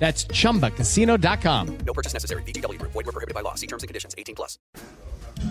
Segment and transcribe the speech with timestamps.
[0.00, 1.78] That's chumbacasino.com.
[1.86, 2.42] No purchase necessary.
[2.42, 2.92] VGW Group.
[2.92, 3.54] Void were prohibited by law.
[3.54, 4.14] See terms and conditions.
[4.18, 4.58] 18 plus.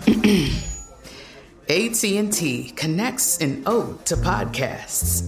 [1.70, 5.22] AT&T connects an ode to podcasts.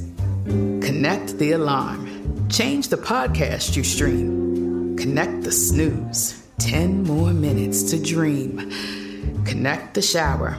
[0.82, 2.48] Connect the alarm.
[2.48, 4.96] Change the podcast you stream.
[4.96, 6.44] Connect the snooze.
[6.58, 8.72] 10 more minutes to dream.
[9.44, 10.58] Connect the shower.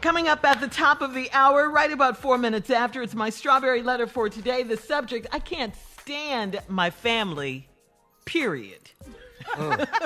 [0.00, 3.28] Coming up at the top of the hour, right about four minutes after, it's my
[3.28, 4.62] strawberry letter for today.
[4.62, 7.68] The subject I can't stand my family,
[8.24, 8.90] period.
[9.54, 9.88] Mm.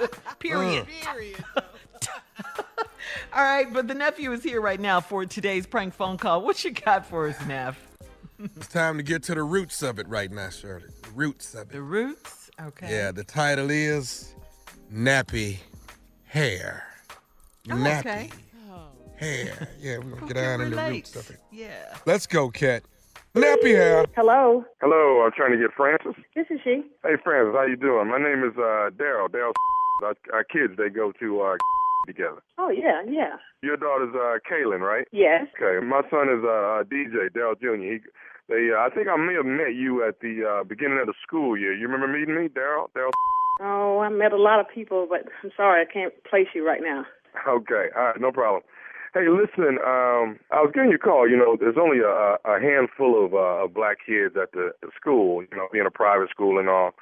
[0.00, 0.38] Mm.
[0.38, 0.86] period.
[1.02, 1.44] Period.
[3.34, 6.42] All right, but the nephew is here right now for today's prank phone call.
[6.42, 7.78] What you got for us, Neff?
[8.38, 10.88] It's time to get to the roots of it right now, Shirley.
[11.02, 11.72] The roots of it.
[11.72, 12.50] The roots?
[12.58, 12.90] Okay.
[12.90, 14.34] Yeah, the title is
[14.92, 15.58] Nappy
[16.24, 16.84] Hair.
[17.70, 18.30] Oh, Nappy okay.
[19.20, 19.68] Hair.
[19.80, 20.90] Yeah, we're going to get can down in the relate?
[20.90, 21.40] roots of it.
[21.52, 21.96] Yeah.
[22.06, 22.82] Let's go, Cat.
[23.34, 24.06] Nappy Hair.
[24.16, 26.14] Hello, Hello, I'm trying to get Francis.
[26.34, 26.82] this is she.
[27.04, 28.08] Hey, Francis, how you doing?
[28.08, 29.28] My name is uh, Daryl.
[29.28, 29.52] Daryl.
[30.02, 31.56] Our, our kids, they go to uh,
[32.06, 32.40] together.
[32.56, 33.36] Oh yeah, yeah.
[33.62, 35.06] Your daughter's uh, Kaylin, right?
[35.12, 35.44] Yes.
[35.60, 35.84] Okay.
[35.84, 37.76] My son is uh, DJ Daryl Jr.
[37.76, 37.98] He,
[38.48, 41.12] they, uh, I think I may have met you at the uh, beginning of the
[41.22, 41.74] school year.
[41.74, 42.86] You remember meeting me, Daryl?
[42.96, 43.10] Daryl.
[43.60, 46.80] Oh, I met a lot of people, but I'm sorry I can't place you right
[46.82, 47.04] now.
[47.46, 47.88] Okay.
[47.94, 48.20] All right.
[48.22, 48.62] No problem.
[49.12, 49.78] Hey, listen.
[49.82, 51.28] Um, I was giving you a call.
[51.28, 54.90] You know, there's only a, a handful of, uh, of black kids at the, the
[54.94, 55.42] school.
[55.42, 56.92] You know, being a private school and all.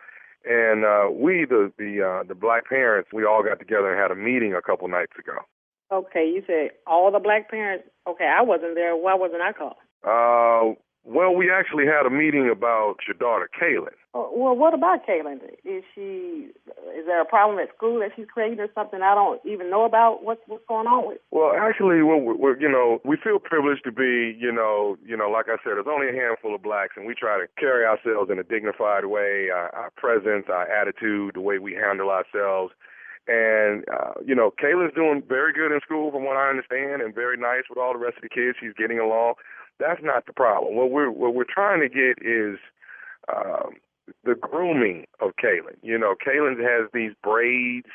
[0.45, 4.11] And uh, we, the the uh, the black parents, we all got together and had
[4.11, 5.45] a meeting a couple nights ago.
[5.93, 7.85] Okay, you said all the black parents.
[8.07, 8.97] Okay, I wasn't there.
[8.97, 9.77] Why wasn't I called?
[10.05, 13.97] Uh, well, we actually had a meeting about your daughter, Kaylin.
[14.15, 15.41] Oh, well, what about Kaylin?
[15.65, 16.49] Is she?
[16.97, 19.85] Is there a problem at school that she's creating or something I don't even know
[19.85, 20.25] about?
[20.25, 21.19] What's what's going on with?
[21.31, 25.31] Well, actually, we're, we're you know we feel privileged to be you know you know
[25.31, 28.31] like I said, there's only a handful of blacks, and we try to carry ourselves
[28.31, 29.49] in a dignified way.
[29.53, 32.73] Our, our presence, our attitude, the way we handle ourselves.
[33.29, 37.15] And uh, you know, Kayla's doing very good in school, from what I understand, and
[37.15, 38.57] very nice with all the rest of the kids.
[38.59, 39.35] She's getting along.
[39.79, 40.77] That's not the problem.
[40.77, 42.59] What we're what we're trying to get is
[43.35, 43.75] um,
[44.25, 45.77] the grooming of Kaylin.
[45.83, 47.89] You know, Kaylin has these braids,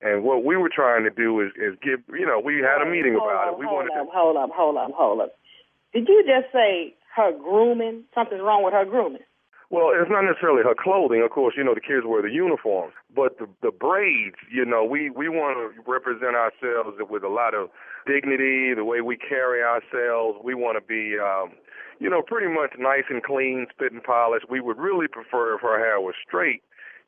[0.00, 2.00] and what we were trying to do is is give.
[2.08, 3.58] You know, we had a meeting hold about it.
[3.58, 4.12] We hold wanted up, to.
[4.12, 5.32] hold up, hold up, hold up.
[5.92, 8.04] Did you just say her grooming?
[8.14, 9.22] Something's wrong with her grooming?
[9.70, 11.22] Well, it's not necessarily her clothing.
[11.22, 14.84] Of course, you know the kids wear the uniforms, But the the braids, you know,
[14.84, 17.70] we we want to represent ourselves with a lot of
[18.06, 20.38] dignity, the way we carry ourselves.
[20.42, 21.52] We want to be, um,
[21.98, 24.46] you know, pretty much nice and clean, spit and polished.
[24.50, 26.62] We would really prefer if our hair was straight,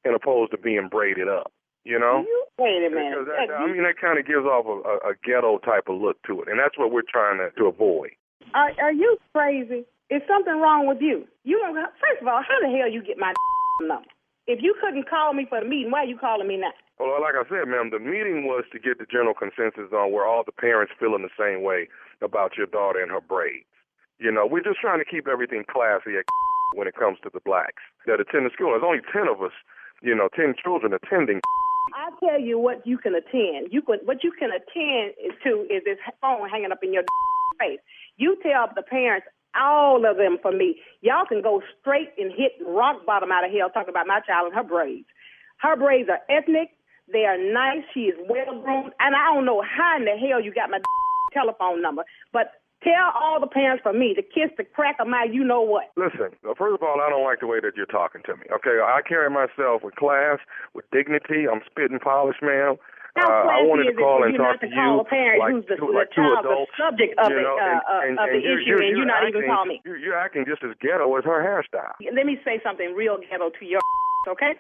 [0.05, 1.53] and opposed to being braided up.
[1.85, 2.23] You know?
[2.23, 3.27] You, wait a minute.
[3.27, 6.23] That, I mean, that kind of gives off a, a, a ghetto type of look
[6.27, 8.11] to it, and that's what we're trying to, to avoid.
[8.55, 9.85] Are, are you crazy?
[10.11, 11.27] Is something wrong with you?
[11.43, 11.75] You don't.
[11.75, 13.33] First of all, how the hell you get my
[13.81, 14.07] number?
[14.47, 16.73] If you couldn't call me for the meeting, why are you calling me now?
[16.99, 20.27] Well, like I said, ma'am, the meeting was to get the general consensus on where
[20.27, 21.89] all the parents feeling the same way
[22.21, 23.67] about your daughter and her braids.
[24.19, 26.15] You know, we're just trying to keep everything classy
[26.75, 28.71] when it comes to the blacks that attend the school.
[28.71, 29.53] There's only ten of us,
[30.03, 31.41] you know, ten children attending.
[31.95, 33.73] I tell you what you can attend.
[33.73, 37.03] You can what you can attend to is this phone hanging up in your
[37.59, 37.81] face.
[38.17, 39.27] You tell the parents
[39.59, 40.81] all of them for me.
[41.01, 44.47] Y'all can go straight and hit rock bottom out of hell talking about my child
[44.47, 45.07] and her braids.
[45.59, 46.71] Her braids are ethnic.
[47.13, 47.85] They are nice.
[47.95, 48.93] She is well groomed.
[49.01, 50.81] And I don't know how in the hell you got my
[51.33, 55.23] telephone number, but Tell all the parents for me to kiss the crack of my
[55.31, 55.95] you know what.
[55.95, 58.43] Listen, first of all, I don't like the way that you're talking to me.
[58.51, 60.43] Okay, I carry myself with class,
[60.75, 61.47] with dignity.
[61.47, 62.75] I'm spitting polish, ma'am.
[63.15, 65.05] How uh, I wanted to call and talk to, to you
[65.39, 68.17] like, who's the, two, like child, adults, the subject of you know, the, uh, and,
[68.17, 69.77] of and, the and issue, you're, and you're you're not acting, even calling me.
[69.85, 71.93] You're, you're acting just as ghetto as her hairstyle.
[72.01, 73.85] Let me say something real ghetto to your
[74.33, 74.57] okay?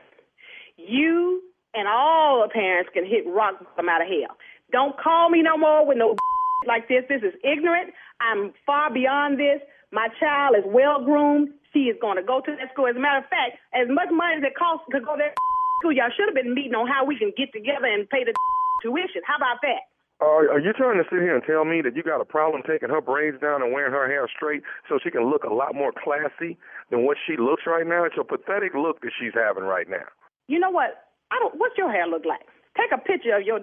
[0.76, 1.42] You
[1.74, 4.36] and all the parents can hit rock bottom out of hell.
[4.72, 6.16] Don't call me no more with no
[6.66, 7.04] like this.
[7.08, 7.92] This is ignorant.
[8.20, 9.60] I'm far beyond this.
[9.92, 11.50] My child is well groomed.
[11.72, 12.88] She is going to go to that school.
[12.88, 15.36] As a matter of fact, as much money as it costs to go to that
[15.80, 18.32] school, y'all should have been meeting on how we can get together and pay the
[18.82, 19.20] tuition.
[19.24, 19.88] How about that?
[20.22, 22.62] Uh, are you trying to sit here and tell me that you got a problem
[22.62, 25.74] taking her braids down and wearing her hair straight so she can look a lot
[25.74, 26.56] more classy
[26.90, 28.04] than what she looks right now?
[28.04, 30.06] It's a pathetic look that she's having right now.
[30.46, 31.01] You know what?
[31.32, 31.56] I don't.
[31.56, 32.44] What's your hair look like?
[32.76, 33.60] Take a picture of your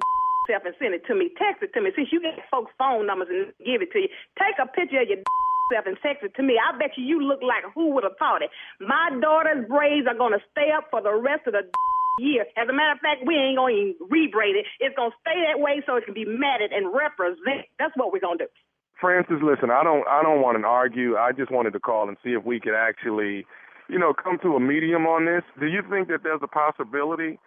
[0.50, 1.30] self and send it to me.
[1.38, 1.94] Text it to me.
[1.94, 4.10] Since you get folks' phone numbers and give it to you,
[4.42, 5.21] take a picture of your
[5.69, 6.57] self and text it to me.
[6.57, 8.50] I bet you you look like who would have thought it.
[8.81, 11.69] My daughter's braids are gonna stay up for the rest of the
[12.18, 12.45] year.
[12.57, 14.66] As a matter of fact, we ain't gonna even rebraid it.
[14.81, 17.69] It's gonna stay that way so it can be matted and represent.
[17.77, 18.51] That's what we're gonna do.
[19.00, 21.16] Francis, listen, I don't I don't want to argue.
[21.16, 23.45] I just wanted to call and see if we could actually,
[23.90, 25.44] you know, come to a medium on this.
[25.60, 27.40] Do you think that there's a possibility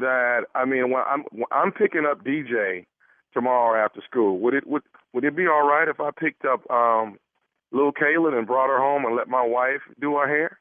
[0.00, 2.86] that I mean, when I'm when I'm picking up DJ
[3.34, 4.82] tomorrow after school, would it would
[5.12, 7.18] would it be all right if I picked up um
[7.72, 10.58] little Kaylin and brought her home and let my wife do her hair?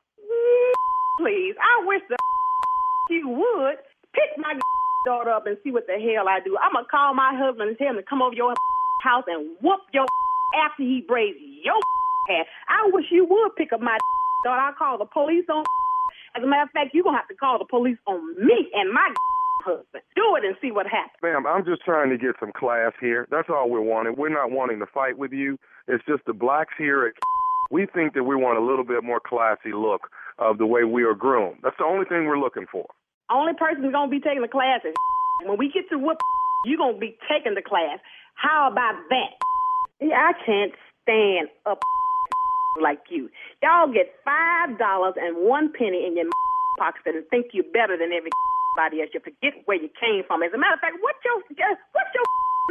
[1.19, 2.17] Please, I wish the
[3.09, 3.77] you would
[4.13, 4.57] pick my
[5.05, 6.57] daughter up and see what the hell I do.
[6.61, 8.53] I'm gonna call my husband and tell him to come over your
[9.03, 10.05] house and whoop your
[10.65, 11.79] after he braids your
[12.27, 12.45] hair.
[12.67, 13.97] I wish you would pick up my
[14.43, 14.61] daughter.
[14.61, 15.63] I'll call the police on.
[16.35, 18.93] As a matter of fact, you're gonna have to call the police on me and
[18.93, 19.09] my
[19.65, 20.03] husband.
[20.15, 21.17] Do it and see what happens.
[21.23, 23.27] Ma'am, I'm just trying to get some class here.
[23.31, 24.15] That's all we're wanting.
[24.17, 25.57] We're not wanting to fight with you.
[25.87, 27.13] It's just the blacks here at
[27.71, 31.03] we think that we want a little bit more classy look of the way we
[31.03, 31.57] are groomed.
[31.63, 32.85] That's the only thing we're looking for.
[33.31, 34.93] Only person who's gonna be taking the class is
[35.45, 36.17] when we get to whoop,
[36.65, 37.99] you're gonna be taking the class.
[38.35, 39.31] How about that?
[40.01, 40.71] Yeah, I can't
[41.03, 41.79] stand up
[42.81, 43.29] like you.
[43.61, 46.25] Y'all get five dollars and one penny in your
[46.79, 49.11] pocket and think you're better than everybody else.
[49.13, 50.43] You forget where you came from.
[50.43, 51.37] As a matter of fact, what's your
[51.93, 52.25] what's your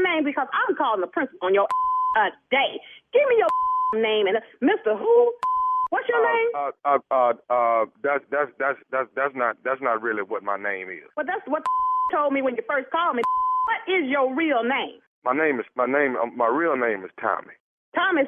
[0.04, 0.24] name?
[0.24, 1.68] Because I'm calling the principal on your
[2.16, 2.80] uh, day.
[3.12, 3.52] Give me your
[4.00, 4.98] name and uh, Mr.
[4.98, 5.32] Who?
[5.90, 6.48] What's your uh, name?
[6.54, 10.56] Uh, uh, uh, uh, that's that's that's that's that's not that's not really what my
[10.56, 11.08] name is.
[11.16, 11.62] Well, that's what
[12.12, 13.22] told me when you first called me.
[13.68, 15.00] What is your real name?
[15.24, 16.16] My name is my name.
[16.16, 17.52] Um, my real name is Tommy.
[17.94, 18.26] Thomas.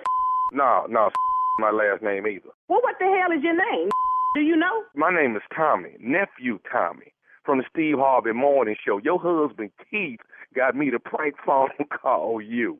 [0.52, 1.10] No, no,
[1.58, 2.50] my last name either.
[2.68, 3.88] Well, what the hell is your name?
[4.34, 4.84] Do you know?
[4.94, 7.12] My name is Tommy, nephew Tommy,
[7.44, 8.98] from the Steve Harvey Morning Show.
[8.98, 10.20] Your husband Keith
[10.54, 11.68] got me to prank phone
[12.02, 12.78] call you.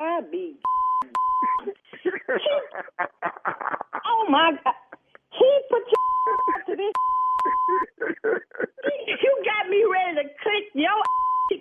[0.00, 0.56] I be.
[4.06, 4.74] oh my God!
[5.32, 5.96] He put your
[6.76, 6.92] to this.
[9.22, 11.02] you got me ready to click your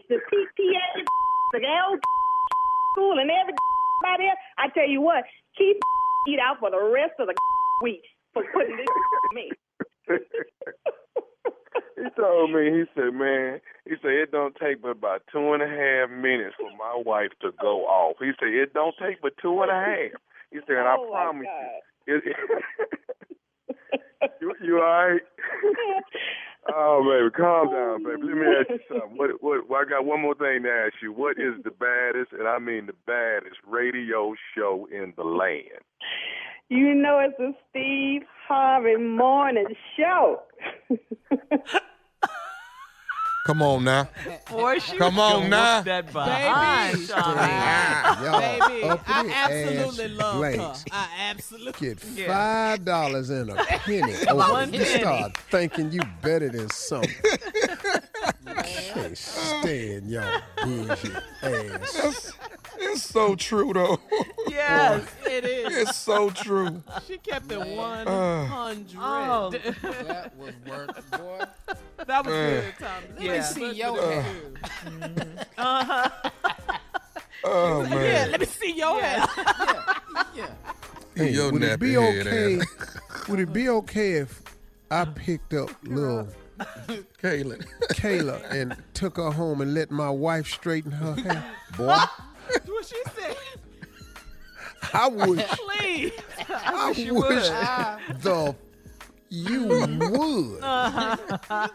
[0.09, 1.05] the PTA,
[1.53, 1.97] the L
[2.93, 3.29] school, and
[4.57, 5.23] I tell you what,
[5.57, 5.77] keep
[6.27, 7.35] eat out for the rest of the
[7.83, 8.87] week for putting this
[9.33, 9.51] me.
[11.97, 15.63] he told me, he said, man, he said it don't take but about two and
[15.63, 18.17] a half minutes for my wife to go off.
[18.19, 20.21] He said it don't take but two and a half.
[20.51, 21.47] He said, and oh I promise
[22.07, 22.35] you, it,
[24.41, 25.21] you, you all right?
[26.75, 28.27] Oh, baby, calm down, baby.
[28.27, 29.17] Let me ask you something.
[29.17, 31.11] What, what, well, I got one more thing to ask you.
[31.11, 35.81] What is the baddest, and I mean the baddest, radio show in the land?
[36.69, 40.41] You know it's a Steve Harvey morning show.
[43.47, 44.09] Come on now.
[44.51, 45.77] Boy, she Come on now.
[45.77, 48.81] whoop That behind, Baby.
[48.81, 50.85] Baby, I absolutely love blacks her.
[50.91, 51.87] I absolutely.
[51.87, 54.01] Get five dollars and a penny.
[54.25, 54.99] One Oh, you penny.
[54.99, 57.09] start thinking you better than something.
[58.45, 62.33] Can't stand y'all bullshit ass.
[62.79, 63.99] It's so true though.
[64.49, 65.03] Yes.
[65.25, 65.75] It is.
[65.77, 66.83] It's so true.
[67.07, 68.45] She kept it one Uh.
[68.45, 68.99] hundred.
[68.99, 69.51] Oh.
[69.81, 71.45] That was work, boy.
[72.07, 72.63] That was Man.
[72.63, 73.07] good, Tommy.
[73.15, 73.37] Let Yeah.
[73.37, 74.21] me see your Uh.
[74.21, 75.47] hair.
[75.57, 76.09] Uh-huh.
[77.43, 78.31] Oh Yeah, man.
[78.31, 79.25] let me see your hair.
[80.35, 80.47] Yeah.
[81.15, 82.59] Hey, Your would it be okay?
[83.27, 84.41] Would it be okay if
[84.89, 86.27] I picked up little
[87.21, 87.65] Kaylin.
[87.91, 91.43] Kayla and took her home and let my wife straighten her hair?
[91.77, 91.97] Boy,
[92.65, 93.35] Do what she said.
[94.93, 96.11] I wish, Please.
[96.49, 97.49] I wish wish
[98.21, 98.55] the
[99.29, 100.59] you would.
[100.63, 101.67] Uh-huh.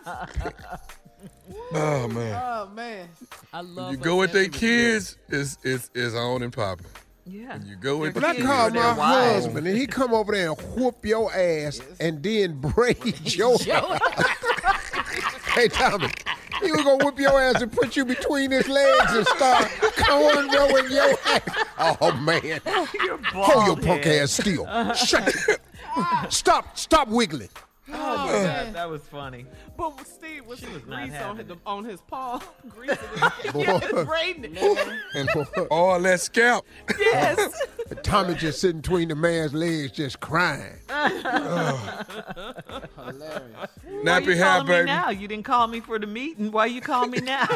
[1.75, 2.43] Oh man.
[2.43, 3.09] Oh man,
[3.53, 3.93] I love.
[3.93, 6.87] You go with their kids, it's it's it's on and popping.
[7.25, 7.59] Yeah.
[7.65, 9.45] You go with But I kids call or their my wives.
[9.45, 12.97] husband and he come over there and whoop your ass and then braid
[13.37, 13.57] your
[15.55, 16.09] Hey Tommy,
[16.63, 20.91] he was gonna whip your ass and put you between his legs and start cornrowing
[20.91, 21.97] your ass.
[22.01, 22.43] Oh man.
[22.45, 24.23] You're Hold your bald punk head.
[24.23, 24.67] ass still.
[24.95, 25.33] Shut
[26.31, 27.49] Stop, stop wiggling.
[27.95, 28.73] Oh, That, man.
[28.75, 29.45] that was funny.
[29.77, 31.59] But Steve was was not grease on having his, it.
[31.67, 32.97] on his paw, greasing
[33.43, 33.61] his Boy.
[33.63, 34.89] yes, braiding it.
[35.15, 35.29] and
[35.71, 36.65] all that scalp.
[36.99, 37.53] Yes.
[38.03, 40.77] Tommy just sitting between the man's legs just crying.
[40.89, 41.21] Hilarious.
[42.97, 43.71] Why
[44.05, 44.87] Nappy you hair, calling me baby.
[44.87, 45.11] now?
[45.11, 46.51] You didn't call me for the meeting.
[46.53, 47.47] Why you call me now?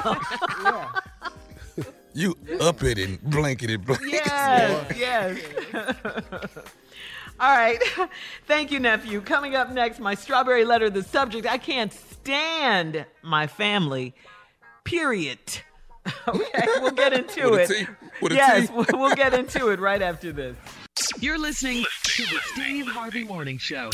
[2.12, 4.06] You up it and blanketed blanket.
[4.08, 4.96] It.
[4.96, 5.38] Yes,
[5.72, 6.48] yes.
[7.38, 7.78] All right.
[8.46, 9.20] Thank you, nephew.
[9.20, 10.88] Coming up next, my strawberry letter.
[10.90, 14.14] The subject I can't stand my family.
[14.84, 15.38] Period.
[16.28, 17.86] Okay, we'll get into With a it.
[18.28, 18.34] T?
[18.34, 18.74] Yes, T?
[18.74, 20.56] we'll we'll get into it right after this.
[21.18, 23.90] You're listening to the Steve Harvey Morning Show.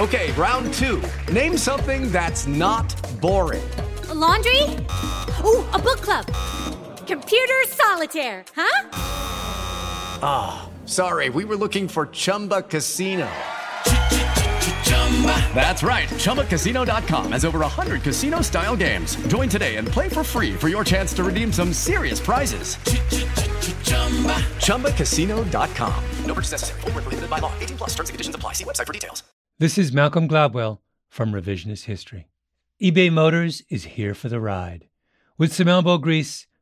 [0.00, 1.00] Okay, round two.
[1.32, 3.62] Name something that's not boring.
[4.08, 4.62] A laundry?
[5.44, 6.26] Ooh, a book club.
[7.06, 9.17] Computer solitaire, huh?
[10.22, 13.28] Ah, sorry, we were looking for Chumba Casino.
[15.54, 16.08] That's right.
[16.08, 19.16] ChumbaCasino.com has over 100 casino style games.
[19.26, 22.76] Join today and play for free for your chance to redeem some serious prizes.
[24.66, 26.04] ChumbaCasino.com.
[26.24, 26.80] No purchase necessary.
[26.82, 27.52] Void where prohibited by law.
[27.58, 28.52] 18 plus terms and conditions apply.
[28.52, 29.24] See website for details.
[29.58, 32.28] This is Malcolm Gladwell from Revisionist History.
[32.80, 34.88] eBay Motors is here for the ride.
[35.36, 36.46] With some elbow grease,